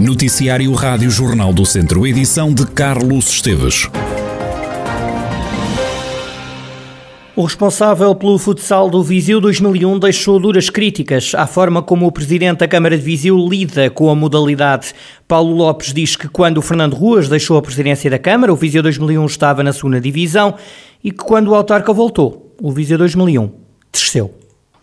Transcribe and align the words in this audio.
Noticiário 0.00 0.72
Rádio 0.72 1.10
Jornal 1.10 1.52
do 1.52 1.66
Centro, 1.66 2.06
edição 2.06 2.54
de 2.54 2.66
Carlos 2.66 3.28
Esteves. 3.28 3.86
O 7.36 7.42
responsável 7.42 8.14
pelo 8.14 8.38
futsal 8.38 8.88
do 8.88 9.02
Viseu 9.02 9.42
2001 9.42 9.98
deixou 9.98 10.40
duras 10.40 10.70
críticas 10.70 11.34
à 11.34 11.46
forma 11.46 11.82
como 11.82 12.06
o 12.06 12.12
presidente 12.12 12.60
da 12.60 12.68
Câmara 12.68 12.96
de 12.96 13.04
Viseu 13.04 13.36
lida 13.46 13.90
com 13.90 14.08
a 14.08 14.14
modalidade. 14.14 14.94
Paulo 15.28 15.54
Lopes 15.54 15.92
diz 15.92 16.16
que 16.16 16.28
quando 16.28 16.56
o 16.56 16.62
Fernando 16.62 16.94
Ruas 16.94 17.28
deixou 17.28 17.58
a 17.58 17.62
presidência 17.62 18.10
da 18.10 18.18
Câmara, 18.18 18.54
o 18.54 18.56
Viseu 18.56 18.82
2001 18.82 19.26
estava 19.26 19.62
na 19.62 19.74
segunda 19.74 20.00
divisão 20.00 20.54
e 21.04 21.10
que 21.10 21.22
quando 21.22 21.48
o 21.48 21.54
autarca 21.54 21.92
voltou, 21.92 22.54
o 22.58 22.72
Viseu 22.72 22.96
2001 22.96 23.50
desceu. 23.92 24.34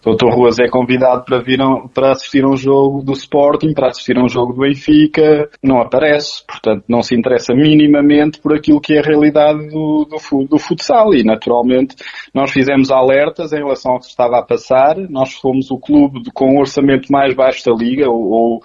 Doutor 0.08 0.34
Ruas 0.34 0.58
é 0.58 0.70
convidado 0.70 1.26
para 1.26 1.42
vir 1.42 1.60
para 1.94 2.14
assistir 2.14 2.42
a 2.46 2.48
um 2.48 2.56
jogo 2.56 3.04
do 3.04 3.12
Sporting, 3.12 3.74
para 3.74 3.90
assistir 3.90 4.18
a 4.18 4.24
um 4.24 4.30
jogo 4.30 4.54
do 4.54 4.62
Benfica, 4.62 5.50
não 5.62 5.82
aparece, 5.82 6.46
portanto 6.48 6.86
não 6.88 7.02
se 7.02 7.14
interessa 7.14 7.54
minimamente 7.54 8.40
por 8.40 8.56
aquilo 8.56 8.80
que 8.80 8.94
é 8.94 9.00
a 9.00 9.04
realidade 9.04 9.68
do, 9.68 10.06
do, 10.06 10.46
do 10.46 10.58
futsal. 10.58 11.14
E 11.14 11.26
naturalmente 11.26 11.98
nós 12.34 12.52
fizemos 12.52 12.90
alertas 12.90 13.52
em 13.52 13.58
relação 13.58 13.94
ao 13.94 14.00
que 14.00 14.06
estava 14.06 14.40
a 14.40 14.44
passar, 14.44 14.96
nós 15.10 15.34
fomos 15.34 15.70
o 15.72 15.78
clube 15.78 16.22
com 16.34 16.56
o 16.56 16.60
orçamento 16.62 17.12
mais 17.12 17.36
baixo 17.36 17.66
da 17.66 17.76
liga, 17.76 18.10
ou, 18.10 18.62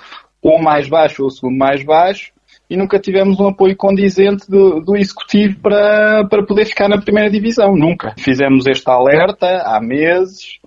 mais 0.63 0.89
baixo 0.89 1.23
ou 1.23 1.29
o 1.29 1.31
segundo 1.33 1.59
mais 1.59 1.85
baixo, 1.85 2.31
e 2.73 2.77
nunca 2.77 2.99
tivemos 2.99 3.39
um 3.39 3.49
apoio 3.49 3.77
condizente 3.77 4.49
do, 4.49 4.81
do, 4.81 4.97
executivo 4.97 5.61
para, 5.61 6.27
para 6.27 6.43
poder 6.43 6.65
ficar 6.65 6.89
na 6.89 6.99
primeira 6.99 7.31
divisão, 7.31 7.77
nunca. 7.77 8.15
Fizemos 8.19 8.67
este 8.67 8.89
alerta 8.89 9.63
há 9.67 9.79
meses, 9.79 10.59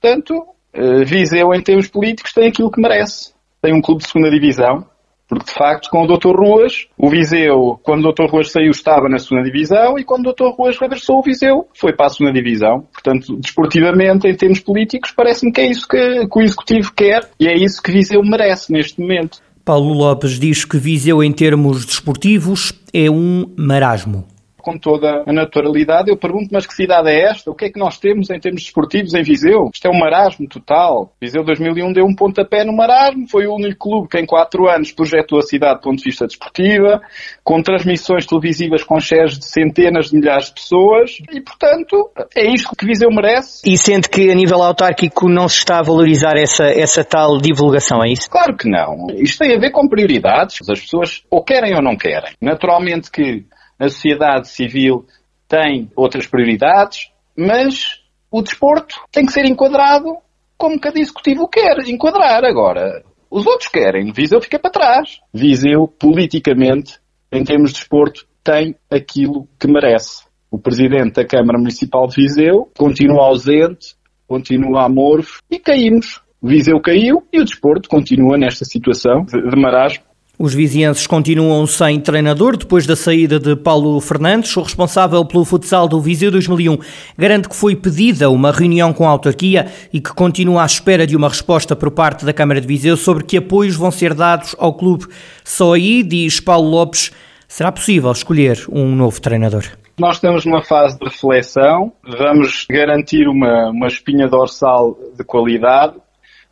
Portanto, 0.00 0.44
eh, 0.72 1.04
Viseu, 1.04 1.54
em 1.54 1.62
termos 1.62 1.88
políticos, 1.88 2.32
tem 2.32 2.48
aquilo 2.48 2.70
que 2.70 2.80
merece. 2.80 3.32
Tem 3.62 3.74
um 3.74 3.80
clube 3.80 4.02
de 4.02 4.08
segunda 4.10 4.30
divisão, 4.30 4.84
porque 5.28 5.46
de 5.46 5.52
facto, 5.52 5.88
com 5.88 6.02
o 6.02 6.06
Dr. 6.06 6.36
Ruas, 6.36 6.86
o 6.98 7.08
Viseu, 7.08 7.80
quando 7.82 8.06
o 8.06 8.12
Dr. 8.12 8.30
Ruas 8.30 8.50
saiu, 8.50 8.70
estava 8.70 9.08
na 9.08 9.18
segunda 9.18 9.44
divisão 9.44 9.98
e 9.98 10.04
quando 10.04 10.26
o 10.26 10.32
Dr. 10.32 10.54
Ruas 10.56 10.78
regressou, 10.78 11.18
o 11.18 11.22
Viseu 11.22 11.66
foi 11.74 11.94
para 11.94 12.06
a 12.06 12.10
segunda 12.10 12.32
divisão. 12.32 12.86
Portanto, 12.92 13.36
desportivamente, 13.36 14.28
em 14.28 14.34
termos 14.34 14.60
políticos, 14.60 15.12
parece-me 15.16 15.52
que 15.52 15.60
é 15.60 15.70
isso 15.70 15.88
que, 15.88 16.26
que 16.26 16.38
o 16.38 16.42
Executivo 16.42 16.92
quer 16.94 17.30
e 17.40 17.46
é 17.46 17.54
isso 17.54 17.82
que 17.82 17.90
Viseu 17.90 18.22
merece 18.22 18.72
neste 18.72 19.00
momento. 19.00 19.38
Paulo 19.64 19.94
Lopes 19.94 20.38
diz 20.38 20.64
que 20.64 20.76
Viseu, 20.76 21.22
em 21.22 21.32
termos 21.32 21.86
desportivos, 21.86 22.72
é 22.92 23.10
um 23.10 23.46
marasmo 23.56 24.33
com 24.64 24.78
toda 24.78 25.22
a 25.26 25.32
naturalidade. 25.32 26.10
Eu 26.10 26.16
pergunto, 26.16 26.48
mas 26.50 26.66
que 26.66 26.74
cidade 26.74 27.10
é 27.10 27.30
esta? 27.30 27.50
O 27.50 27.54
que 27.54 27.66
é 27.66 27.70
que 27.70 27.78
nós 27.78 27.98
temos 27.98 28.30
em 28.30 28.40
termos 28.40 28.62
desportivos 28.62 29.14
em 29.14 29.22
Viseu? 29.22 29.70
Isto 29.72 29.86
é 29.86 29.90
um 29.90 29.98
marasmo 29.98 30.48
total. 30.48 31.12
Viseu 31.20 31.44
2001 31.44 31.92
deu 31.92 32.04
um 32.04 32.14
pontapé 32.14 32.64
no 32.64 32.74
marasmo, 32.74 33.28
foi 33.28 33.46
o 33.46 33.54
único 33.54 33.90
clube 33.90 34.08
que 34.08 34.18
em 34.18 34.26
quatro 34.26 34.68
anos 34.68 34.90
projetou 34.92 35.38
a 35.38 35.42
cidade 35.42 35.80
do 35.80 35.82
ponto 35.82 35.98
de 35.98 36.04
vista 36.04 36.26
desportiva, 36.26 37.00
com 37.42 37.62
transmissões 37.62 38.26
televisivas 38.26 38.82
com 38.82 38.98
shares 38.98 39.38
de 39.38 39.44
centenas 39.44 40.10
de 40.10 40.16
milhares 40.16 40.46
de 40.46 40.54
pessoas 40.54 41.18
e, 41.30 41.40
portanto, 41.40 42.10
é 42.34 42.46
isto 42.52 42.74
que 42.74 42.86
Viseu 42.86 43.10
merece. 43.10 43.62
E 43.68 43.76
sente 43.76 44.08
que 44.08 44.30
a 44.30 44.34
nível 44.34 44.62
autárquico 44.62 45.28
não 45.28 45.48
se 45.48 45.58
está 45.58 45.78
a 45.80 45.82
valorizar 45.82 46.36
essa, 46.36 46.64
essa 46.64 47.04
tal 47.04 47.38
divulgação, 47.38 48.02
é 48.02 48.10
isso? 48.10 48.30
Claro 48.30 48.56
que 48.56 48.68
não. 48.68 49.06
Isto 49.16 49.38
tem 49.38 49.54
a 49.54 49.60
ver 49.60 49.70
com 49.70 49.88
prioridades. 49.88 50.56
As 50.68 50.80
pessoas 50.80 51.22
ou 51.30 51.42
querem 51.44 51.74
ou 51.74 51.82
não 51.82 51.96
querem. 51.96 52.32
Naturalmente 52.40 53.10
que 53.10 53.44
a 53.78 53.88
sociedade 53.88 54.48
civil 54.48 55.06
tem 55.48 55.90
outras 55.94 56.26
prioridades, 56.26 57.10
mas 57.36 58.00
o 58.30 58.42
desporto 58.42 58.96
tem 59.12 59.26
que 59.26 59.32
ser 59.32 59.44
enquadrado 59.44 60.16
como 60.56 60.80
cada 60.80 60.98
executivo 60.98 61.48
quer 61.48 61.78
enquadrar. 61.86 62.44
Agora, 62.44 63.04
os 63.30 63.46
outros 63.46 63.68
querem, 63.68 64.12
Viseu 64.12 64.40
fica 64.40 64.58
para 64.58 64.70
trás. 64.70 65.20
Viseu, 65.32 65.88
politicamente, 65.88 66.98
em 67.32 67.44
termos 67.44 67.70
de 67.70 67.78
desporto, 67.78 68.26
tem 68.42 68.76
aquilo 68.90 69.48
que 69.58 69.66
merece. 69.66 70.24
O 70.50 70.58
presidente 70.58 71.14
da 71.14 71.26
Câmara 71.26 71.58
Municipal 71.58 72.06
de 72.06 72.14
Viseu 72.14 72.70
continua 72.76 73.26
ausente, 73.26 73.96
continua 74.26 74.84
amorfo 74.84 75.42
e 75.50 75.58
caímos. 75.58 76.22
Viseu 76.40 76.80
caiu 76.80 77.26
e 77.32 77.40
o 77.40 77.44
desporto 77.44 77.88
continua 77.88 78.36
nesta 78.36 78.64
situação 78.64 79.24
de 79.24 79.60
marasmo 79.60 80.04
os 80.36 80.52
vizienses 80.52 81.06
continuam 81.06 81.64
sem 81.64 82.00
treinador 82.00 82.56
depois 82.56 82.86
da 82.86 82.96
saída 82.96 83.38
de 83.38 83.54
Paulo 83.54 84.00
Fernandes. 84.00 84.56
O 84.56 84.62
responsável 84.62 85.24
pelo 85.24 85.44
futsal 85.44 85.86
do 85.86 86.00
Viseu 86.00 86.30
2001 86.30 86.76
garante 87.16 87.48
que 87.48 87.54
foi 87.54 87.76
pedida 87.76 88.28
uma 88.28 88.50
reunião 88.50 88.92
com 88.92 89.06
a 89.06 89.10
autarquia 89.10 89.66
e 89.92 90.00
que 90.00 90.12
continua 90.12 90.62
à 90.62 90.66
espera 90.66 91.06
de 91.06 91.16
uma 91.16 91.28
resposta 91.28 91.76
por 91.76 91.90
parte 91.92 92.24
da 92.24 92.32
Câmara 92.32 92.60
de 92.60 92.66
Viseu 92.66 92.96
sobre 92.96 93.22
que 93.22 93.36
apoios 93.36 93.76
vão 93.76 93.92
ser 93.92 94.12
dados 94.12 94.56
ao 94.58 94.74
clube. 94.74 95.06
Só 95.44 95.74
aí, 95.74 96.02
diz 96.02 96.40
Paulo 96.40 96.68
Lopes, 96.68 97.12
será 97.46 97.70
possível 97.70 98.10
escolher 98.10 98.58
um 98.68 98.94
novo 98.96 99.20
treinador. 99.20 99.64
Nós 99.96 100.16
estamos 100.16 100.44
numa 100.44 100.62
fase 100.62 100.98
de 100.98 101.04
reflexão, 101.04 101.92
vamos 102.02 102.66
garantir 102.68 103.28
uma, 103.28 103.70
uma 103.70 103.86
espinha 103.86 104.26
dorsal 104.26 104.98
de 105.16 105.22
qualidade 105.22 105.94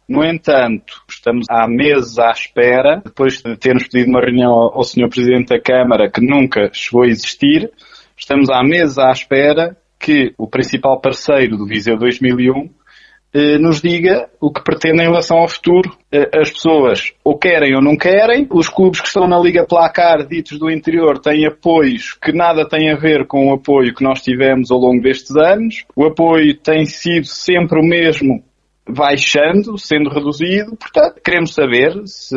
no 0.08 0.24
entanto, 0.24 1.01
estamos 1.22 1.46
há 1.48 1.68
meses 1.68 2.18
à 2.18 2.32
espera, 2.32 3.00
depois 3.04 3.40
de 3.40 3.56
termos 3.56 3.86
pedido 3.86 4.10
uma 4.10 4.20
reunião 4.20 4.50
ao 4.50 4.82
Sr. 4.82 5.08
Presidente 5.08 5.50
da 5.50 5.60
Câmara, 5.60 6.10
que 6.10 6.20
nunca 6.20 6.68
chegou 6.72 7.04
a 7.04 7.06
existir, 7.06 7.70
estamos 8.16 8.50
há 8.50 8.60
meses 8.64 8.98
à 8.98 9.08
espera 9.12 9.76
que 10.00 10.34
o 10.36 10.48
principal 10.48 11.00
parceiro 11.00 11.56
do 11.56 11.64
Viseu 11.64 11.96
2001 11.96 12.68
eh, 13.34 13.56
nos 13.56 13.80
diga 13.80 14.28
o 14.40 14.52
que 14.52 14.64
pretende 14.64 15.00
em 15.00 15.06
relação 15.06 15.38
ao 15.38 15.46
futuro. 15.46 15.96
Eh, 16.10 16.28
as 16.34 16.50
pessoas 16.50 17.12
ou 17.24 17.38
querem 17.38 17.72
ou 17.76 17.80
não 17.80 17.96
querem, 17.96 18.48
os 18.50 18.68
clubes 18.68 19.00
que 19.00 19.06
estão 19.06 19.28
na 19.28 19.38
Liga 19.38 19.64
Placar, 19.64 20.26
ditos 20.26 20.58
do 20.58 20.68
interior, 20.68 21.20
têm 21.20 21.46
apoios 21.46 22.14
que 22.14 22.32
nada 22.32 22.68
têm 22.68 22.90
a 22.90 22.96
ver 22.96 23.28
com 23.28 23.48
o 23.48 23.54
apoio 23.54 23.94
que 23.94 24.02
nós 24.02 24.20
tivemos 24.20 24.72
ao 24.72 24.78
longo 24.78 25.00
destes 25.00 25.36
anos. 25.36 25.84
O 25.94 26.04
apoio 26.04 26.52
tem 26.56 26.84
sido 26.84 27.26
sempre 27.26 27.78
o 27.78 27.86
mesmo 27.86 28.42
baixando, 28.88 29.78
sendo 29.78 30.10
reduzido. 30.10 30.76
Portanto, 30.76 31.20
queremos 31.24 31.54
saber 31.54 32.02
se, 32.06 32.36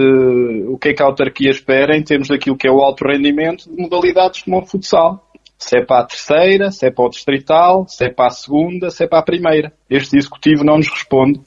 o 0.68 0.78
que 0.78 0.90
é 0.90 0.94
que 0.94 1.02
a 1.02 1.06
autarquia 1.06 1.50
espera 1.50 1.98
em 1.98 2.04
termos 2.04 2.28
daquilo 2.28 2.58
que 2.58 2.68
é 2.68 2.72
o 2.72 2.82
alto 2.82 3.06
rendimento 3.06 3.70
de 3.70 3.82
modalidades 3.82 4.44
como 4.44 4.60
o 4.60 4.66
futsal. 4.66 5.22
Se 5.58 5.80
é 5.80 5.86
para 5.86 6.02
a 6.02 6.06
terceira, 6.06 6.70
se 6.70 6.86
é 6.86 6.92
para 6.92 7.06
o 7.06 7.10
distrital, 7.10 7.88
se 7.88 8.06
é 8.06 8.10
para 8.10 8.28
a 8.28 8.32
segunda, 8.32 8.90
se 8.90 9.04
é 9.04 9.08
para 9.08 9.20
a 9.20 9.24
primeira. 9.24 9.74
Este 9.90 10.18
executivo 10.18 10.64
não 10.64 10.78
nos 10.78 10.90
responde. 10.90 11.42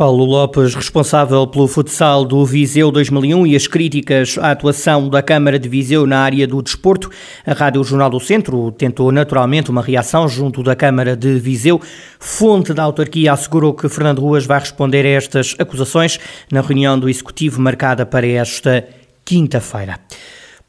Paulo 0.00 0.24
Lopes, 0.24 0.74
responsável 0.74 1.46
pelo 1.46 1.68
futsal 1.68 2.24
do 2.24 2.42
Viseu 2.46 2.90
2001 2.90 3.48
e 3.48 3.54
as 3.54 3.66
críticas 3.66 4.38
à 4.38 4.52
atuação 4.52 5.10
da 5.10 5.22
Câmara 5.22 5.58
de 5.58 5.68
Viseu 5.68 6.06
na 6.06 6.20
área 6.20 6.46
do 6.46 6.62
desporto. 6.62 7.10
A 7.46 7.52
Rádio 7.52 7.84
Jornal 7.84 8.08
do 8.08 8.18
Centro 8.18 8.72
tentou 8.72 9.12
naturalmente 9.12 9.70
uma 9.70 9.82
reação 9.82 10.26
junto 10.26 10.62
da 10.62 10.74
Câmara 10.74 11.14
de 11.14 11.38
Viseu. 11.38 11.78
Fonte 12.18 12.72
da 12.72 12.84
autarquia 12.84 13.30
assegurou 13.30 13.74
que 13.74 13.90
Fernando 13.90 14.22
Ruas 14.22 14.46
vai 14.46 14.60
responder 14.60 15.04
a 15.04 15.10
estas 15.10 15.54
acusações 15.58 16.18
na 16.50 16.62
reunião 16.62 16.98
do 16.98 17.06
Executivo 17.06 17.60
marcada 17.60 18.06
para 18.06 18.26
esta 18.26 18.88
quinta-feira. 19.22 20.00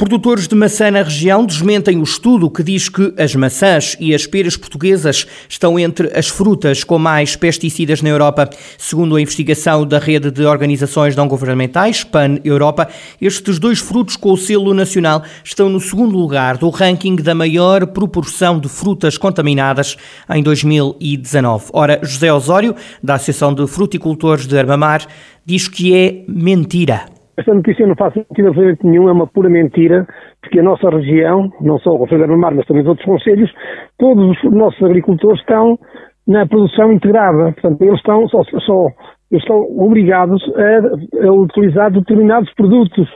Produtores 0.01 0.47
de 0.47 0.56
maçã 0.56 0.89
na 0.89 1.03
região 1.03 1.45
desmentem 1.45 2.00
o 2.00 2.03
estudo 2.03 2.50
que 2.50 2.63
diz 2.63 2.89
que 2.89 3.13
as 3.19 3.35
maçãs 3.35 3.95
e 4.00 4.16
as 4.16 4.25
peras 4.25 4.57
portuguesas 4.57 5.28
estão 5.47 5.78
entre 5.78 6.12
as 6.17 6.28
frutas 6.28 6.84
com 6.84 6.97
mais 6.97 7.35
pesticidas 7.35 8.01
na 8.01 8.09
Europa. 8.09 8.50
Segundo 8.79 9.16
a 9.16 9.22
investigação 9.22 9.85
da 9.85 10.00
rede 10.00 10.31
de 10.31 10.44
organizações 10.44 11.16
não 11.16 11.28
governamentais, 11.28 12.03
PAN 12.03 12.40
Europa, 12.44 12.90
estes 13.22 13.59
dois 13.59 13.78
frutos 13.78 14.16
com 14.16 14.31
o 14.31 14.38
selo 14.38 14.73
nacional 14.73 15.22
estão 15.44 15.69
no 15.69 15.79
segundo 15.79 16.17
lugar 16.17 16.57
do 16.57 16.72
ranking 16.72 17.17
da 17.17 17.35
maior 17.35 17.85
proporção 17.85 18.59
de 18.59 18.69
frutas 18.69 19.19
contaminadas 19.19 19.97
em 20.34 20.41
2019. 20.41 21.66
Ora, 21.73 22.00
José 22.01 22.34
Osório, 22.34 22.75
da 23.03 23.13
Associação 23.13 23.53
de 23.53 23.67
Fruticultores 23.67 24.47
de 24.47 24.57
Armamar, 24.57 25.06
diz 25.45 25.67
que 25.67 25.94
é 25.94 26.23
mentira. 26.28 27.10
Esta 27.41 27.55
notícia 27.55 27.88
não 27.88 27.96
faz 27.96 28.14
sentido 28.14 28.49
absolutamente 28.49 28.85
nenhum, 28.85 29.09
é 29.09 29.11
uma 29.11 29.26
pura 29.26 29.49
mentira, 29.49 30.05
porque 30.40 30.59
a 30.59 30.64
nossa 30.64 30.88
região, 30.91 31.52
não 31.59 31.79
só 31.79 31.90
o 31.90 31.97
Conselho 31.97 32.28
de 32.28 32.35
Mar, 32.35 32.53
mas 32.53 32.67
também 32.67 32.84
os 32.84 32.88
outros 32.88 33.03
conselhos, 33.03 33.52
todos 33.97 34.38
os 34.43 34.52
nossos 34.52 34.82
agricultores 34.84 35.40
estão 35.40 35.79
na 36.28 36.46
produção 36.46 36.91
integrada. 36.91 37.52
Portanto, 37.53 37.82
eles 37.82 37.97
estão, 37.97 38.29
só, 38.29 38.43
só 38.43 38.88
eles 39.32 39.41
estão 39.43 39.58
obrigados 39.76 40.40
a, 40.55 41.28
a, 41.28 41.32
utilizar 41.32 41.91
determinados 41.91 42.53
produtos 42.53 43.09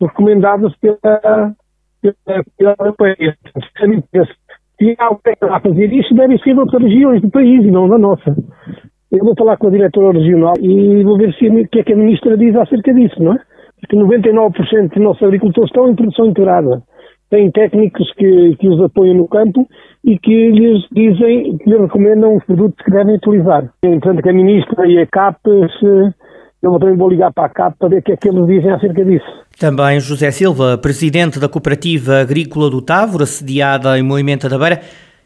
recomendados 0.00 0.74
pela, 0.78 1.54
pela, 2.56 2.74
Europeia. 2.80 3.36
Se 4.78 4.96
alguém 4.98 5.36
a 5.42 5.60
fazer 5.60 5.92
isto, 5.92 6.14
deve 6.14 6.38
ser 6.38 6.54
de 6.54 6.60
outras 6.60 6.82
regiões 6.82 7.20
do 7.20 7.30
país 7.30 7.62
e 7.66 7.70
não 7.70 7.86
da 7.86 7.98
nossa. 7.98 8.34
Eu 9.12 9.24
vou 9.26 9.34
falar 9.36 9.58
com 9.58 9.66
a 9.66 9.70
diretora 9.70 10.18
regional 10.18 10.54
e 10.58 11.04
vou 11.04 11.18
ver 11.18 11.34
se, 11.34 11.48
o 11.48 11.68
que 11.68 11.80
é 11.80 11.84
que 11.84 11.92
a 11.92 11.96
ministra 11.96 12.34
diz 12.34 12.56
acerca 12.56 12.94
disso, 12.94 13.22
não 13.22 13.34
é? 13.34 13.38
Porque 13.80 13.96
99% 13.96 14.88
dos 14.88 15.02
nossos 15.02 15.22
agricultores 15.22 15.70
estão 15.70 15.88
em 15.88 15.94
produção 15.94 16.26
integrada. 16.26 16.82
Têm 17.30 17.50
técnicos 17.50 18.10
que, 18.14 18.56
que 18.56 18.68
os 18.68 18.80
apoiam 18.82 19.14
no 19.14 19.28
campo 19.28 19.66
e 20.04 20.18
que 20.18 20.50
lhes 20.50 20.82
dizem, 20.90 21.58
que 21.58 21.70
lhes 21.70 21.80
recomendam 21.80 22.36
os 22.36 22.44
produtos 22.44 22.82
que 22.84 22.90
devem 22.90 23.16
utilizar. 23.16 23.70
Portanto, 23.80 24.22
que 24.22 24.28
a 24.28 24.32
ministra 24.32 24.86
e 24.86 24.98
a 24.98 25.06
CAP, 25.06 25.38
se, 25.78 26.14
eu 26.62 26.78
também 26.78 26.96
vou 26.96 27.10
ligar 27.10 27.32
para 27.32 27.46
a 27.46 27.48
CAP 27.50 27.76
para 27.78 27.88
ver 27.88 27.98
o 27.98 28.02
que 28.02 28.12
é 28.12 28.16
que 28.16 28.28
eles 28.28 28.46
dizem 28.46 28.70
acerca 28.70 29.04
disso. 29.04 29.26
Também 29.60 30.00
José 30.00 30.30
Silva, 30.30 30.78
presidente 30.78 31.38
da 31.38 31.48
Cooperativa 31.48 32.20
Agrícola 32.20 32.70
do 32.70 32.80
Távora, 32.80 33.26
sediada 33.26 33.98
em 33.98 34.02
Moimenta 34.02 34.48
da 34.48 34.58
Beira, 34.58 34.80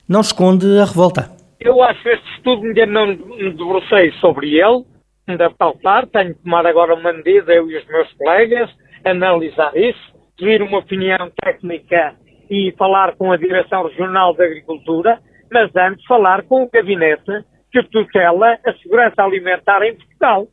não 0.08 0.20
esconde 0.20 0.66
a 0.78 0.84
revolta. 0.84 1.30
Eu 1.60 1.80
acho 1.82 2.02
que 2.02 2.08
este 2.08 2.28
estudo 2.36 2.66
ainda 2.66 2.86
não 2.86 3.06
me 3.06 3.50
debrucei 3.50 4.10
sobre 4.20 4.54
ele, 4.56 4.84
ainda 5.26 5.50
pautar, 5.50 6.06
tenho 6.06 6.34
que 6.34 6.42
tomar 6.42 6.66
agora 6.66 6.94
uma 6.94 7.12
medida, 7.12 7.52
eu 7.52 7.70
e 7.70 7.76
os 7.76 7.86
meus 7.86 8.12
colegas, 8.14 8.70
analisar 9.04 9.76
isso, 9.76 10.12
pedir 10.36 10.62
uma 10.62 10.78
opinião 10.78 11.30
técnica 11.42 12.16
e 12.50 12.72
falar 12.76 13.16
com 13.16 13.32
a 13.32 13.36
Direção 13.36 13.86
Regional 13.86 14.34
da 14.34 14.44
Agricultura, 14.44 15.20
mas 15.50 15.74
antes 15.76 16.04
falar 16.06 16.42
com 16.44 16.64
o 16.64 16.70
gabinete 16.70 17.44
que 17.70 17.82
tutela 17.84 18.58
a 18.66 18.72
segurança 18.74 19.22
alimentar 19.22 19.82
em 19.82 19.96
Portugal. 19.96 20.46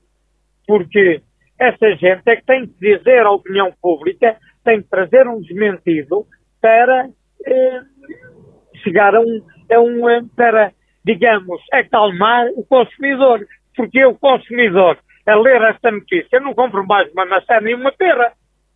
Porque 0.66 1.22
essa 1.60 1.96
gente 1.96 2.22
é 2.26 2.36
que 2.38 2.46
tem 2.46 2.68
que 2.68 2.80
dizer 2.80 3.26
à 3.26 3.32
opinião 3.32 3.74
pública, 3.82 4.38
tem 4.64 4.82
que 4.82 4.90
trazer 4.90 5.28
um 5.28 5.42
desmentido 5.42 6.26
para 6.62 7.10
eh, 7.46 7.82
chegar 8.84 9.16
a 9.16 9.20
um, 9.20 9.42
a 9.72 9.80
um, 9.80 10.10
eh, 10.10 10.22
para, 10.36 10.72
digamos, 11.04 11.62
acalmar 11.74 12.48
o 12.56 12.66
consumidor. 12.66 13.46
Porque 13.80 14.04
o 14.04 14.14
consumidor, 14.16 15.00
a 15.26 15.36
ler 15.36 15.62
esta 15.62 15.90
notícia, 15.90 16.38
não 16.42 16.54
compro 16.54 16.86
mais 16.86 17.10
uma 17.14 17.26
maçã 17.26 17.62
nem 17.62 17.76
uma 17.76 17.94
pera 17.94 18.34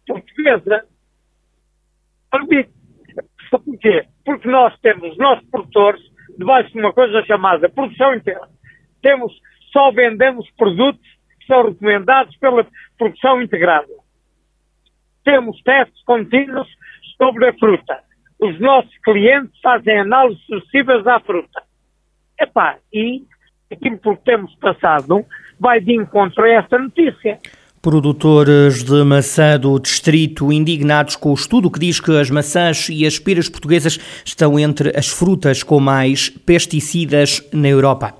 portuguesa. 0.07 0.85
Porquê? 2.31 4.05
Porque 4.23 4.47
nós 4.47 4.79
temos, 4.79 5.17
nós 5.17 5.45
produtores, 5.51 6.01
debaixo 6.37 6.71
de 6.71 6.79
uma 6.79 6.93
coisa 6.93 7.21
chamada 7.25 7.67
produção 7.67 8.15
inteira. 8.15 8.47
Temos, 9.01 9.33
só 9.73 9.91
vendemos 9.91 10.49
produtos 10.51 11.05
são 11.47 11.65
recomendados 11.65 12.37
pela 12.37 12.65
produção 12.97 13.41
integrada. 13.41 13.91
Temos 15.25 15.61
testes 15.63 16.01
contínuos 16.05 16.69
sobre 17.17 17.49
a 17.49 17.53
fruta. 17.55 17.99
Os 18.39 18.57
nossos 18.61 18.97
clientes 18.99 19.59
fazem 19.61 19.99
análises 19.99 20.41
sucessivas 20.45 21.05
à 21.05 21.19
fruta. 21.19 21.61
Epá, 22.39 22.77
e 22.93 23.25
aquilo 23.73 23.99
que 23.99 24.15
temos 24.25 24.53
passado 24.55 25.25
vai 25.59 25.79
de 25.79 25.93
encontro 25.93 26.43
a 26.43 26.49
esta 26.49 26.77
notícia. 26.77 27.39
Produtores 27.81 28.81
de 28.81 29.03
maçã 29.03 29.59
do 29.59 29.77
distrito 29.77 30.53
indignados 30.53 31.17
com 31.17 31.31
o 31.31 31.33
estudo 31.33 31.69
que 31.69 31.79
diz 31.79 31.99
que 31.99 32.17
as 32.17 32.29
maçãs 32.29 32.87
e 32.89 33.05
as 33.05 33.19
peras 33.19 33.49
portuguesas 33.49 33.99
estão 34.23 34.57
entre 34.57 34.97
as 34.97 35.09
frutas 35.09 35.63
com 35.63 35.81
mais 35.81 36.29
pesticidas 36.29 37.45
na 37.51 37.67
Europa. 37.67 38.13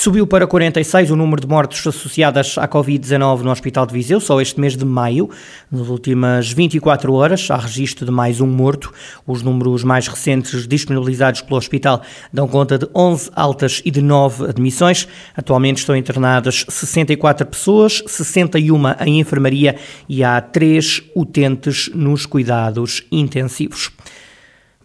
Subiu 0.00 0.28
para 0.28 0.46
46 0.46 1.10
o 1.10 1.16
número 1.16 1.40
de 1.40 1.48
mortes 1.48 1.84
associadas 1.84 2.56
à 2.56 2.68
Covid-19 2.68 3.40
no 3.40 3.50
Hospital 3.50 3.84
de 3.84 3.92
Viseu, 3.92 4.20
só 4.20 4.40
este 4.40 4.60
mês 4.60 4.76
de 4.76 4.84
maio. 4.84 5.28
Nas 5.72 5.88
últimas 5.88 6.52
24 6.52 7.12
horas, 7.12 7.50
há 7.50 7.56
registro 7.56 8.06
de 8.06 8.12
mais 8.12 8.40
um 8.40 8.46
morto. 8.46 8.94
Os 9.26 9.42
números 9.42 9.82
mais 9.82 10.06
recentes 10.06 10.68
disponibilizados 10.68 11.42
pelo 11.42 11.56
hospital 11.56 12.00
dão 12.32 12.46
conta 12.46 12.78
de 12.78 12.88
11 12.94 13.32
altas 13.34 13.82
e 13.84 13.90
de 13.90 14.00
9 14.00 14.44
admissões. 14.44 15.08
Atualmente 15.36 15.78
estão 15.78 15.96
internadas 15.96 16.64
64 16.68 17.44
pessoas, 17.44 18.00
61 18.06 18.80
em 19.04 19.18
enfermaria 19.18 19.74
e 20.08 20.22
há 20.22 20.40
3 20.40 21.10
utentes 21.16 21.90
nos 21.92 22.24
cuidados 22.24 23.02
intensivos. 23.10 23.90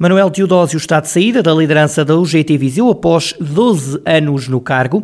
Manuel 0.03 0.29
Teodósio 0.29 0.75
está 0.75 0.99
de 0.99 1.07
saída 1.07 1.41
da 1.41 1.53
liderança 1.53 2.03
da 2.03 2.13
UGT 2.13 2.57
Viseu 2.57 2.89
após 2.89 3.31
12 3.39 4.03
anos 4.05 4.49
no 4.49 4.59
cargo. 4.59 5.01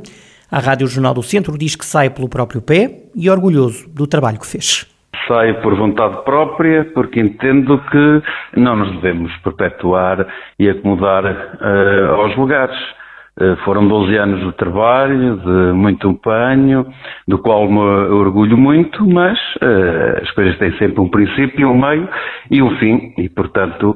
A 0.52 0.60
Rádio 0.60 0.88
Jornal 0.88 1.14
do 1.14 1.24
Centro 1.24 1.58
diz 1.58 1.74
que 1.74 1.86
sai 1.86 2.10
pelo 2.10 2.28
próprio 2.28 2.62
pé 2.62 3.04
e 3.16 3.30
orgulhoso 3.30 3.90
do 3.96 4.06
trabalho 4.06 4.38
que 4.38 4.46
fez. 4.46 4.86
Saio 5.26 5.62
por 5.62 5.74
vontade 5.78 6.22
própria, 6.26 6.84
porque 6.94 7.18
entendo 7.18 7.82
que 7.90 8.60
não 8.60 8.76
nos 8.76 8.92
devemos 8.96 9.32
perpetuar 9.38 10.28
e 10.60 10.70
acomodar 10.70 11.24
uh, 11.24 12.16
aos 12.16 12.36
lugares. 12.36 12.78
Uh, 13.40 13.56
foram 13.64 13.88
12 13.88 14.18
anos 14.18 14.46
de 14.46 14.52
trabalho, 14.58 15.38
de 15.38 15.74
muito 15.74 16.10
empenho, 16.10 16.86
do 17.26 17.38
qual 17.38 17.70
me 17.72 17.80
orgulho 17.80 18.58
muito, 18.58 19.08
mas 19.08 19.40
uh, 19.62 20.22
as 20.22 20.30
coisas 20.32 20.58
têm 20.58 20.78
sempre 20.78 21.00
um 21.00 21.08
princípio, 21.08 21.70
um 21.70 21.80
meio 21.80 22.10
e 22.52 22.62
um 22.62 22.78
fim, 22.78 23.14
e 23.18 23.30
portanto 23.30 23.96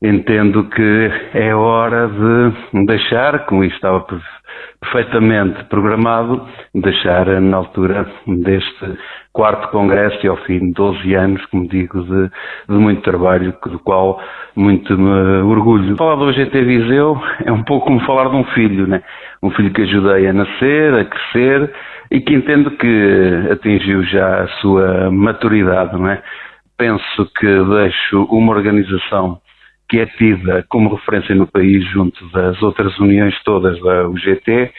entendo 0.00 0.64
que 0.70 1.10
é 1.34 1.54
hora 1.54 2.08
de 2.08 2.86
deixar, 2.86 3.46
como 3.46 3.64
estava 3.64 4.00
perfeitamente 4.80 5.64
programado, 5.64 6.46
deixar 6.74 7.26
na 7.40 7.56
altura 7.56 8.06
deste 8.26 8.98
quarto 9.32 9.68
congresso 9.68 10.18
e 10.24 10.28
ao 10.28 10.36
fim 10.38 10.58
de 10.58 10.72
12 10.72 11.14
anos, 11.14 11.46
como 11.46 11.68
digo, 11.68 12.02
de, 12.02 12.30
de 12.68 12.74
muito 12.74 13.02
trabalho, 13.02 13.54
do 13.66 13.78
qual 13.78 14.20
muito 14.56 14.96
me 14.98 15.42
orgulho. 15.42 15.96
Falar 15.96 16.16
do 16.16 16.32
GT 16.32 16.62
Viseu 16.64 17.20
é 17.44 17.52
um 17.52 17.62
pouco 17.62 17.86
como 17.86 18.00
falar 18.00 18.28
de 18.30 18.36
um 18.36 18.44
filho, 18.44 18.86
né? 18.86 19.02
Um 19.42 19.50
filho 19.50 19.72
que 19.72 19.82
ajudei 19.82 20.26
a 20.26 20.32
nascer, 20.32 20.94
a 20.94 21.04
crescer 21.04 21.72
e 22.10 22.20
que 22.20 22.34
entendo 22.34 22.70
que 22.72 23.48
atingiu 23.52 24.02
já 24.04 24.42
a 24.42 24.48
sua 24.60 25.10
maturidade, 25.10 25.96
não 25.96 26.08
é? 26.08 26.22
Penso 26.76 27.30
que 27.38 27.46
deixo 27.46 28.24
uma 28.30 28.52
organização 28.52 29.40
que 29.88 30.00
é 30.00 30.06
tida 30.06 30.64
como 30.68 30.94
referência 30.94 31.34
no 31.34 31.46
país 31.46 31.84
junto 31.90 32.28
das 32.30 32.60
outras 32.62 32.98
uniões 32.98 33.34
todas 33.42 33.80
da 33.82 34.08
UGT, 34.08 34.72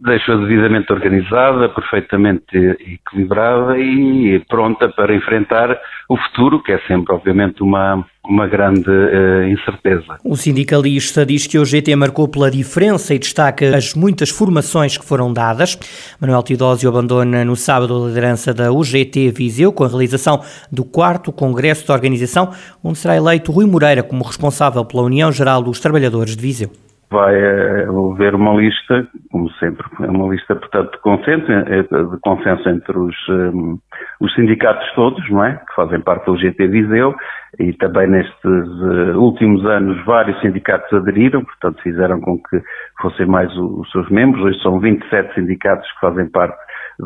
deixou 0.00 0.38
devidamente 0.38 0.92
organizada, 0.92 1.68
perfeitamente 1.68 2.56
equilibrada 2.56 3.78
e 3.78 4.44
pronta 4.48 4.88
para 4.88 5.14
enfrentar 5.14 5.78
o 6.08 6.16
futuro, 6.16 6.62
que 6.62 6.72
é 6.72 6.78
sempre, 6.80 7.14
obviamente, 7.14 7.62
uma, 7.62 8.04
uma 8.26 8.46
grande 8.46 8.88
uh, 8.88 9.48
incerteza. 9.48 10.18
O 10.24 10.36
sindicalista 10.36 11.26
diz 11.26 11.46
que 11.46 11.58
o 11.58 11.64
GT 11.64 11.96
marcou 11.96 12.28
pela 12.28 12.50
diferença 12.50 13.14
e 13.14 13.18
destaca 13.18 13.76
as 13.76 13.94
muitas 13.94 14.30
formações 14.30 14.96
que 14.96 15.04
foram 15.04 15.32
dadas. 15.32 15.76
Manuel 16.20 16.42
Tidósio 16.42 16.88
abandona 16.88 17.44
no 17.44 17.56
sábado 17.56 18.04
a 18.04 18.08
liderança 18.08 18.54
da 18.54 18.72
UGT 18.72 19.30
Viseu 19.32 19.72
com 19.72 19.84
a 19.84 19.88
realização 19.88 20.40
do 20.70 20.84
quarto 20.84 21.32
Congresso 21.32 21.84
de 21.84 21.92
Organização, 21.92 22.52
onde 22.82 22.98
será 22.98 23.16
eleito 23.16 23.50
Rui 23.50 23.66
Moreira 23.66 24.02
como 24.02 24.24
responsável 24.24 24.84
pela 24.84 25.02
União 25.02 25.32
Geral 25.32 25.62
dos 25.62 25.80
Trabalhadores 25.80 26.36
de 26.36 26.42
Viseu 26.42 26.70
vai 27.12 27.36
haver 27.36 28.34
uma 28.34 28.54
lista, 28.54 29.06
como 29.30 29.50
sempre, 29.52 29.86
uma 30.00 30.32
lista, 30.32 30.56
portanto, 30.56 30.92
de 30.92 30.98
consenso, 30.98 31.52
eh, 31.52 31.82
de 31.82 32.20
consenso 32.22 32.68
entre 32.68 32.98
os, 32.98 33.28
um, 33.28 33.78
os 34.20 34.34
sindicatos 34.34 34.90
todos, 34.94 35.30
não 35.30 35.44
é? 35.44 35.56
Que 35.56 35.74
fazem 35.76 36.00
parte 36.00 36.24
do 36.24 36.36
GT 36.36 36.66
Viseu 36.68 37.14
e 37.60 37.74
também 37.74 38.08
nestes 38.08 38.44
uh, 38.44 39.18
últimos 39.18 39.64
anos 39.66 40.02
vários 40.06 40.40
sindicatos 40.40 40.90
aderiram, 40.92 41.44
portanto, 41.44 41.82
fizeram 41.82 42.18
com 42.20 42.38
que 42.38 42.62
fossem 43.00 43.26
mais 43.26 43.54
o, 43.56 43.80
os 43.80 43.90
seus 43.92 44.08
membros. 44.08 44.42
Hoje 44.42 44.62
são 44.62 44.80
27 44.80 45.34
sindicatos 45.34 45.86
que 45.92 46.00
fazem 46.00 46.28
parte 46.30 46.56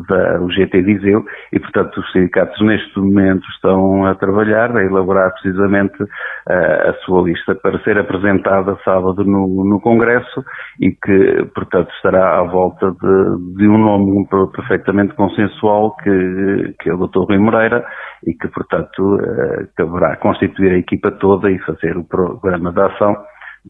da 0.07 0.39
UGT 0.41 0.81
Viseu 0.81 1.25
e, 1.51 1.59
portanto, 1.59 1.99
os 1.99 2.11
sindicatos 2.11 2.59
neste 2.61 2.99
momento 2.99 3.45
estão 3.55 4.05
a 4.05 4.15
trabalhar, 4.15 4.75
a 4.75 4.83
elaborar 4.83 5.31
precisamente 5.33 6.01
uh, 6.03 6.89
a 6.89 6.93
sua 7.05 7.21
lista 7.23 7.55
para 7.55 7.79
ser 7.83 7.97
apresentada 7.97 8.77
sábado 8.83 9.23
no, 9.23 9.65
no 9.65 9.79
Congresso 9.81 10.43
e 10.79 10.91
que, 10.91 11.45
portanto, 11.55 11.89
estará 11.95 12.39
à 12.39 12.43
volta 12.43 12.91
de, 12.91 13.55
de 13.55 13.67
um 13.67 13.77
nome 13.77 14.27
perfeitamente 14.53 15.13
consensual 15.15 15.95
que, 15.97 16.75
que 16.79 16.89
é 16.89 16.93
o 16.93 17.07
Dr. 17.07 17.25
Rui 17.29 17.37
Moreira 17.37 17.85
e 18.25 18.33
que, 18.33 18.47
portanto, 18.49 19.15
uh, 19.15 19.67
caberá 19.75 20.15
constituir 20.17 20.71
a 20.73 20.77
equipa 20.77 21.11
toda 21.11 21.49
e 21.49 21.57
fazer 21.59 21.97
o 21.97 22.03
programa 22.03 22.71
de 22.71 22.81
ação 22.81 23.15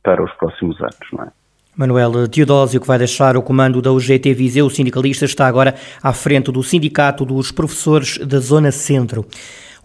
para 0.03 0.23
os 0.23 0.31
próximos 0.33 0.79
anos, 0.81 1.07
não 1.13 1.23
é? 1.23 1.46
Manuel 1.77 2.27
Teodósio, 2.27 2.81
que 2.81 2.87
vai 2.87 2.97
deixar 2.97 3.37
o 3.37 3.41
comando 3.43 3.83
da 3.83 3.91
UGT 3.91 4.33
Viseu, 4.33 4.65
o 4.65 4.69
sindicalista, 4.69 5.25
está 5.25 5.45
agora 5.45 5.75
à 6.01 6.11
frente 6.11 6.51
do 6.51 6.63
Sindicato 6.63 7.23
dos 7.23 7.51
Professores 7.51 8.17
da 8.17 8.39
Zona 8.39 8.71
Centro. 8.71 9.23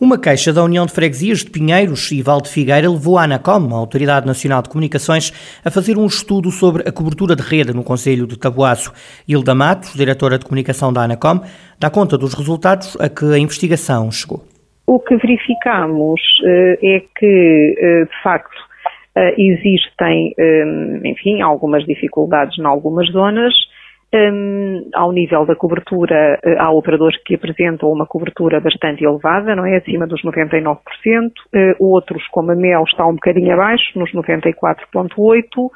Uma 0.00 0.18
queixa 0.18 0.54
da 0.54 0.64
União 0.64 0.86
de 0.86 0.92
Freguesias 0.92 1.40
de 1.40 1.50
Pinheiros 1.50 2.10
e 2.10 2.22
Valde 2.22 2.48
Figueira 2.48 2.90
levou 2.90 3.18
a 3.18 3.24
ANACOM, 3.24 3.68
a 3.74 3.78
Autoridade 3.78 4.26
Nacional 4.26 4.62
de 4.62 4.70
Comunicações, 4.70 5.32
a 5.62 5.70
fazer 5.70 5.98
um 5.98 6.06
estudo 6.06 6.50
sobre 6.50 6.88
a 6.88 6.90
cobertura 6.90 7.36
de 7.36 7.42
rede 7.42 7.74
no 7.74 7.84
Conselho 7.84 8.26
de 8.26 8.38
Tabuaço. 8.38 8.90
Hilda 9.28 9.54
Matos, 9.54 9.92
diretora 9.92 10.38
de 10.38 10.46
comunicação 10.46 10.94
da 10.94 11.02
ANACOM, 11.02 11.42
dá 11.78 11.90
conta 11.90 12.16
dos 12.16 12.32
resultados 12.32 12.96
a 12.98 13.10
que 13.10 13.26
a 13.26 13.38
investigação 13.38 14.10
chegou. 14.10 14.42
O 14.86 14.98
que 14.98 15.16
verificamos 15.16 16.20
uh, 16.40 16.76
é 16.82 17.02
que, 17.16 17.74
uh, 17.78 18.06
de 18.06 18.22
facto, 18.22 18.51
Uh, 19.16 19.34
existem, 19.36 20.34
um, 20.38 21.00
enfim, 21.04 21.42
algumas 21.42 21.84
dificuldades 21.84 22.58
em 22.58 22.64
algumas 22.64 23.08
zonas. 23.10 23.52
Um, 24.14 24.90
ao 24.94 25.10
nível 25.10 25.46
da 25.46 25.56
cobertura, 25.56 26.38
uh, 26.44 26.56
há 26.58 26.70
operadores 26.70 27.16
que 27.24 27.34
apresentam 27.34 27.90
uma 27.90 28.06
cobertura 28.06 28.60
bastante 28.60 29.02
elevada, 29.04 29.56
não 29.56 29.64
é? 29.64 29.76
Acima 29.76 30.06
dos 30.06 30.22
99%. 30.22 30.76
Uh, 31.54 31.74
outros, 31.78 32.26
como 32.28 32.52
a 32.52 32.54
MEL, 32.54 32.84
está 32.84 33.06
um 33.06 33.14
bocadinho 33.14 33.52
abaixo, 33.54 33.98
nos 33.98 34.12
94,8%. 34.12 35.70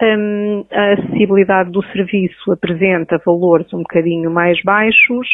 Um, 0.00 0.64
a 0.70 0.92
acessibilidade 0.92 1.72
do 1.72 1.82
serviço 1.86 2.52
apresenta 2.52 3.20
valores 3.24 3.72
um 3.74 3.78
bocadinho 3.78 4.30
mais 4.30 4.62
baixos 4.62 5.26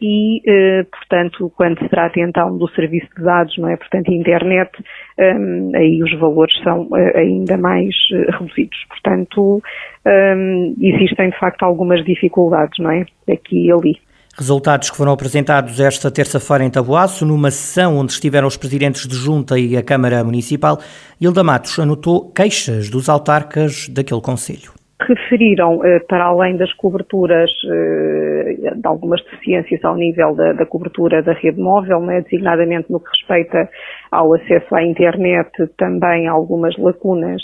e, 0.00 0.40
uh, 0.40 0.84
portanto, 0.90 1.52
quando 1.56 1.78
se 1.80 1.88
trata 1.88 2.20
então 2.20 2.56
do 2.56 2.68
serviço 2.70 3.08
de 3.16 3.24
dados, 3.24 3.56
não 3.58 3.68
é? 3.68 3.76
Portanto, 3.76 4.12
internet, 4.12 4.70
um, 5.18 5.72
aí 5.74 6.02
os 6.02 6.16
valores 6.18 6.54
são 6.62 6.82
uh, 6.82 7.16
ainda 7.16 7.56
mais 7.56 7.94
reduzidos. 8.38 8.78
Portanto, 8.88 9.60
um, 10.06 10.74
existem 10.80 11.30
de 11.30 11.38
facto 11.38 11.64
algumas 11.64 12.04
dificuldades, 12.04 12.78
não 12.78 12.90
é? 12.90 13.04
Aqui 13.30 13.66
e 13.66 13.72
ali. 13.72 13.98
Resultados 14.36 14.90
que 14.90 14.96
foram 14.96 15.12
apresentados 15.12 15.78
esta 15.78 16.10
terça-feira 16.10 16.64
em 16.64 16.70
Taboaço, 16.70 17.24
numa 17.24 17.52
sessão 17.52 17.98
onde 17.98 18.12
estiveram 18.12 18.48
os 18.48 18.56
presidentes 18.56 19.06
de 19.06 19.14
Junta 19.14 19.58
e 19.58 19.76
a 19.76 19.82
Câmara 19.82 20.24
Municipal. 20.24 20.78
Hilda 21.20 21.44
Matos 21.44 21.78
anotou 21.78 22.32
queixas 22.32 22.90
dos 22.90 23.08
autarcas 23.08 23.88
daquele 23.88 24.20
Conselho. 24.20 24.83
Referiram, 25.06 25.84
eh, 25.84 26.00
para 26.08 26.24
além 26.24 26.56
das 26.56 26.72
coberturas, 26.74 27.50
eh, 27.70 28.74
de 28.74 28.86
algumas 28.86 29.22
deficiências 29.22 29.84
ao 29.84 29.96
nível 29.96 30.34
da, 30.34 30.52
da 30.52 30.64
cobertura 30.64 31.22
da 31.22 31.32
rede 31.32 31.60
móvel, 31.60 32.00
né, 32.00 32.22
designadamente 32.22 32.90
no 32.90 33.00
que 33.00 33.10
respeita 33.10 33.68
ao 34.10 34.32
acesso 34.34 34.74
à 34.74 34.82
internet, 34.82 35.50
também 35.76 36.26
algumas 36.26 36.76
lacunas 36.78 37.42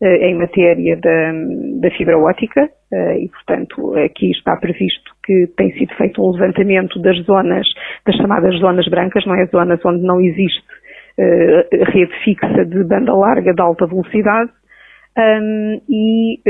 eh, 0.00 0.28
em 0.28 0.34
matéria 0.36 0.96
da, 0.96 1.32
da 1.80 1.90
fibra 1.96 2.18
ótica 2.18 2.70
e, 2.92 3.28
portanto, 3.28 3.94
aqui 3.98 4.32
está 4.32 4.56
previsto 4.56 5.12
que 5.24 5.46
tem 5.56 5.70
sido 5.74 5.94
feito 5.94 6.20
um 6.20 6.32
levantamento 6.32 7.00
das 7.00 7.16
zonas, 7.24 7.68
das 8.04 8.16
chamadas 8.16 8.58
zonas 8.58 8.88
brancas, 8.88 9.24
não 9.26 9.36
é? 9.36 9.46
Zonas 9.46 9.78
onde 9.84 10.02
não 10.02 10.20
existe 10.20 10.64
rede 11.16 12.12
fixa 12.24 12.64
de 12.64 12.82
banda 12.82 13.14
larga 13.14 13.54
de 13.54 13.62
alta 13.62 13.86
velocidade 13.86 14.50
um, 15.16 15.80
e 15.88 16.40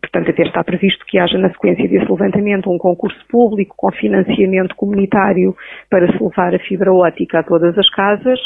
portanto, 0.00 0.30
até 0.30 0.42
está 0.42 0.64
previsto 0.64 1.04
que 1.06 1.18
haja 1.18 1.38
na 1.38 1.50
sequência 1.50 1.88
desse 1.88 2.10
levantamento 2.10 2.70
um 2.70 2.78
concurso 2.78 3.18
público 3.28 3.74
com 3.76 3.90
financiamento 3.92 4.74
comunitário 4.74 5.56
para 5.88 6.10
se 6.10 6.22
levar 6.22 6.54
a 6.54 6.58
fibra 6.58 6.92
ótica 6.92 7.40
a 7.40 7.42
todas 7.42 7.76
as 7.78 7.88
casas 7.90 8.40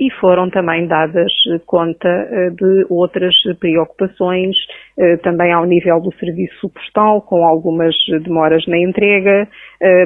e 0.00 0.10
foram 0.20 0.50
também 0.50 0.86
dadas 0.86 1.32
conta 1.66 2.08
eh, 2.08 2.50
de 2.50 2.86
outras 2.88 3.34
preocupações, 3.60 4.56
eh, 4.98 5.16
também 5.18 5.52
ao 5.52 5.64
nível 5.64 6.00
do 6.00 6.12
serviço 6.14 6.68
postal, 6.70 7.22
com 7.22 7.44
algumas 7.44 7.94
demoras 8.22 8.66
na 8.66 8.78
entrega, 8.78 9.48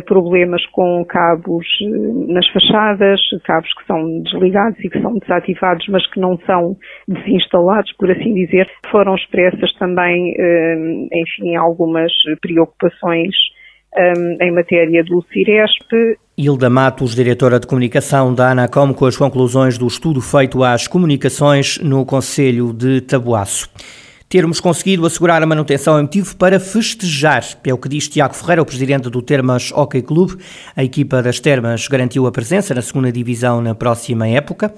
problemas 0.07 0.65
com 0.67 1.03
cabos 1.07 1.67
nas 2.29 2.47
fachadas, 2.49 3.21
cabos 3.45 3.73
que 3.73 3.87
são 3.87 4.21
desligados 4.23 4.79
e 4.81 4.91
que 4.91 5.01
são 5.01 5.15
desativados, 5.15 5.87
mas 5.89 6.07
que 6.11 6.21
não 6.21 6.37
são 6.41 6.77
desinstalados, 7.09 7.91
por 7.93 8.11
assim 8.11 8.35
dizer. 8.35 8.69
Foram 8.91 9.15
expressas 9.15 9.73
também, 9.79 10.35
enfim, 11.11 11.57
algumas 11.57 12.13
preocupações 12.43 13.35
em 14.41 14.53
matéria 14.53 15.05
do 15.05 15.25
CIRESP 15.33 16.19
Hilda 16.37 16.71
Matos, 16.71 17.15
diretora 17.15 17.61
de 17.61 17.67
comunicação 17.67 18.35
da 18.35 18.51
ANACOM, 18.51 18.95
com 18.95 19.05
as 19.05 19.17
conclusões 19.17 19.77
do 19.77 19.87
estudo 19.87 20.21
feito 20.21 20.65
às 20.65 20.89
comunicações 20.89 21.79
no 21.79 22.07
Conselho 22.07 22.73
de 22.73 23.03
Taboaço. 23.03 23.69
Termos 24.31 24.59
conseguido 24.59 25.05
assegurar 25.05 25.43
a 25.43 25.47
manutenção 25.47 25.99
é 25.99 26.01
motivo 26.01 26.35
para 26.37 26.59
festejar, 26.59 27.45
é 27.63 27.75
o 27.75 27.77
que 27.77 27.87
diz 27.87 28.09
Tiago 28.09 28.35
Ferreira, 28.35 28.63
o 28.63 28.65
presidente 28.65 29.11
do 29.11 29.21
Termas 29.21 29.71
Hockey 29.73 30.01
Clube. 30.01 30.39
A 30.75 30.83
equipa 30.83 31.23
das 31.23 31.39
Termas 31.39 31.87
garantiu 31.87 32.27
a 32.27 32.33
presença 32.33 32.75
na 32.75 32.81
segunda 32.81 33.13
divisão 33.13 33.61
na 33.61 33.75
próxima 33.75 34.27
época. 34.27 34.73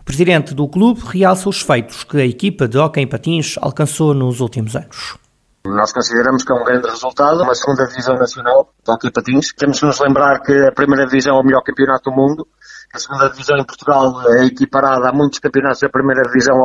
O 0.00 0.04
presidente 0.04 0.54
do 0.54 0.66
clube 0.66 1.02
realça 1.04 1.50
os 1.50 1.60
feitos 1.60 2.02
que 2.02 2.16
a 2.16 2.24
equipa 2.24 2.66
de 2.66 2.78
hockey 2.78 3.02
em 3.02 3.06
patins 3.06 3.56
alcançou 3.60 4.14
nos 4.14 4.40
últimos 4.40 4.74
anos. 4.74 5.22
Nós 5.66 5.92
consideramos 5.92 6.44
que 6.44 6.52
é 6.52 6.54
um 6.54 6.62
grande 6.62 6.88
resultado, 6.88 7.42
uma 7.42 7.54
segunda 7.54 7.86
divisão 7.86 8.16
nacional 8.16 8.68
de 8.84 8.90
hockey 8.92 9.10
patins. 9.10 9.52
Temos 9.56 9.80
que 9.80 9.86
nos 9.86 9.98
lembrar 9.98 10.40
que 10.40 10.52
a 10.52 10.72
primeira 10.72 11.06
divisão 11.06 11.36
é 11.36 11.40
o 11.40 11.42
melhor 11.42 11.62
campeonato 11.62 12.10
do 12.10 12.14
mundo 12.14 12.46
a 12.94 12.98
segunda 12.98 13.28
divisão 13.28 13.58
em 13.58 13.64
Portugal 13.64 14.22
é 14.38 14.46
equiparada 14.46 15.08
a 15.08 15.12
muitos 15.12 15.40
campeonatos 15.40 15.80
da 15.80 15.88
primeira 15.88 16.22
divisão 16.22 16.56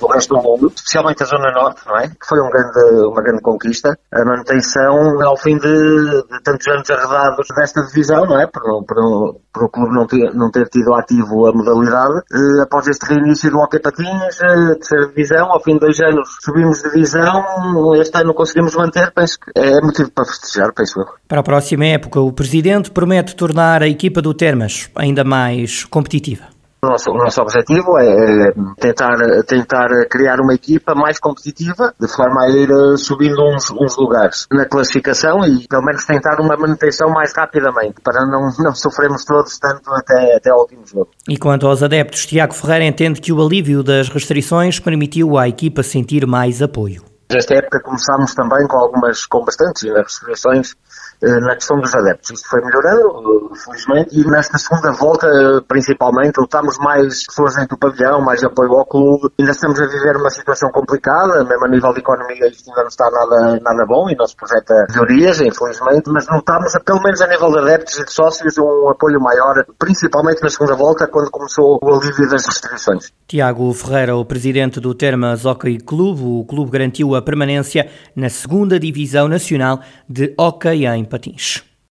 do 0.00 0.06
resto 0.06 0.34
do 0.34 0.42
mundo, 0.42 0.72
especialmente 0.74 1.22
a 1.22 1.26
Zona 1.26 1.52
Norte, 1.52 1.82
não 1.86 1.98
é? 1.98 2.08
Que 2.08 2.26
foi 2.26 2.40
um 2.40 2.48
grande, 2.48 3.06
uma 3.06 3.22
grande 3.22 3.42
conquista. 3.42 3.98
A 4.10 4.24
manutenção, 4.24 5.22
ao 5.22 5.36
fim 5.36 5.58
de, 5.58 5.68
de 5.68 6.42
tantos 6.42 6.66
anos 6.68 6.88
arredados 6.88 7.46
desta 7.54 7.82
divisão, 7.82 8.24
não 8.24 8.40
é? 8.40 8.46
Por, 8.46 8.62
por, 8.86 9.36
por 9.52 9.64
o 9.64 9.68
clube 9.68 9.94
não 9.94 10.06
ter, 10.06 10.34
não 10.34 10.50
ter 10.50 10.68
tido 10.68 10.94
ativo 10.94 11.46
a 11.46 11.52
modalidade. 11.52 12.14
Eh, 12.32 12.62
após 12.62 12.86
este 12.88 13.06
reinício 13.06 13.50
do 13.50 13.58
Hockey 13.58 13.78
Patins, 13.78 14.40
a 14.40 14.74
terceira 14.74 15.08
divisão, 15.08 15.52
ao 15.52 15.62
fim 15.62 15.74
de 15.74 15.80
dois 15.80 16.00
anos 16.00 16.28
subimos 16.42 16.82
divisão, 16.82 17.94
este 17.96 18.16
ano 18.18 18.32
conseguimos 18.32 18.74
manter, 18.74 19.12
penso 19.12 19.38
que 19.38 19.52
é 19.54 19.80
motivo 19.82 20.10
para 20.12 20.24
festejar, 20.24 20.72
penso 20.74 20.98
eu. 21.00 21.06
Para 21.28 21.40
a 21.40 21.44
próxima 21.44 21.84
época, 21.84 22.20
o 22.20 22.32
Presidente 22.32 22.90
promete 22.90 23.36
tornar 23.36 23.82
a 23.82 23.88
equipa 23.88 24.22
do 24.22 24.32
Termas 24.32 24.90
ainda 24.96 25.24
mais 25.24 25.73
competitiva? 25.82 26.54
O 26.84 26.86
nosso, 26.86 27.10
o 27.10 27.16
nosso 27.16 27.40
objetivo 27.40 27.96
é, 27.98 28.06
é 28.06 28.52
tentar, 28.78 29.16
tentar 29.46 29.88
criar 30.10 30.38
uma 30.38 30.52
equipa 30.52 30.94
mais 30.94 31.18
competitiva, 31.18 31.94
de 31.98 32.06
forma 32.06 32.44
a 32.44 32.50
ir 32.50 32.70
eh, 32.70 32.96
subindo 32.98 33.42
uns, 33.42 33.70
uns 33.70 33.96
lugares 33.96 34.46
na 34.52 34.66
classificação 34.66 35.38
e 35.46 35.66
pelo 35.66 35.82
menos 35.82 36.04
tentar 36.04 36.38
uma 36.42 36.54
manutenção 36.58 37.08
mais 37.08 37.32
rapidamente, 37.34 38.02
para 38.02 38.26
não, 38.26 38.50
não 38.58 38.74
sofrermos 38.74 39.24
todos 39.24 39.58
tanto 39.58 39.90
até, 39.94 40.36
até 40.36 40.50
ao 40.50 40.60
último 40.60 40.86
jogo. 40.86 41.08
E 41.26 41.38
quanto 41.38 41.66
aos 41.66 41.82
adeptos, 41.82 42.26
Tiago 42.26 42.52
Ferreira 42.52 42.84
entende 42.84 43.18
que 43.18 43.32
o 43.32 43.40
alívio 43.40 43.82
das 43.82 44.10
restrições 44.10 44.78
permitiu 44.78 45.38
à 45.38 45.48
equipa 45.48 45.82
sentir 45.82 46.26
mais 46.26 46.60
apoio. 46.60 47.02
Esta 47.30 47.54
época 47.54 47.80
começámos 47.80 48.34
também 48.34 48.66
com 48.68 48.76
algumas, 48.76 49.24
com 49.24 49.42
bastantes 49.42 49.82
restrições 49.90 50.74
na 51.22 51.54
questão 51.54 51.78
dos 51.78 51.94
adeptos. 51.94 52.30
Isto 52.30 52.48
foi 52.48 52.60
melhorando, 52.62 53.50
eh, 53.52 53.58
felizmente, 53.58 54.18
e 54.18 54.24
nesta 54.30 54.58
segunda 54.58 54.92
volta, 54.92 55.26
eh, 55.26 55.60
principalmente, 55.66 56.38
lutámos 56.38 56.78
mais 56.78 57.26
pessoas 57.26 57.54
dentro 57.54 57.76
do 57.76 57.78
pavilhão, 57.78 58.20
mais 58.20 58.42
apoio 58.42 58.72
ao 58.72 58.86
clube. 58.86 59.28
Ainda 59.38 59.52
estamos 59.52 59.80
a 59.80 59.86
viver 59.86 60.16
uma 60.16 60.30
situação 60.30 60.70
complicada, 60.70 61.44
mesmo 61.44 61.64
a 61.64 61.68
nível 61.68 61.92
de 61.92 62.00
economia 62.00 62.48
isto 62.48 62.70
ainda 62.70 62.82
não 62.82 62.88
está 62.88 63.04
nada, 63.10 63.60
nada 63.62 63.86
bom 63.86 64.08
e 64.08 64.16
nosso 64.16 64.36
projeta 64.36 64.86
melhorias, 64.90 65.40
infelizmente, 65.40 66.10
mas 66.10 66.26
notámos, 66.28 66.72
pelo 66.84 67.02
menos 67.02 67.20
a 67.20 67.26
nível 67.26 67.50
de 67.50 67.58
adeptos 67.58 67.98
e 67.98 68.04
de 68.04 68.12
sócios, 68.12 68.58
um 68.58 68.88
apoio 68.90 69.20
maior, 69.20 69.64
principalmente 69.78 70.42
na 70.42 70.48
segunda 70.48 70.74
volta, 70.74 71.06
quando 71.06 71.30
começou 71.30 71.78
o 71.82 71.94
alívio 71.94 72.28
das 72.28 72.46
restrições. 72.46 73.12
Tiago 73.26 73.72
Ferreira, 73.72 74.16
o 74.16 74.24
presidente 74.24 74.80
do 74.80 74.94
Termas 74.94 75.44
Hockey 75.44 75.78
Clube, 75.78 76.22
o 76.22 76.44
clube 76.44 76.70
garantiu 76.70 77.14
a 77.14 77.22
permanência 77.22 77.88
na 78.14 78.28
segunda 78.28 78.78
divisão 78.78 79.28
nacional 79.28 79.80
de 80.08 80.34
hockey 80.38 80.86
em 80.86 81.04
patins. 81.14 81.62